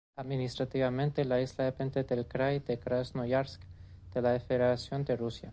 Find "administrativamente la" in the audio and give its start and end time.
0.15-1.39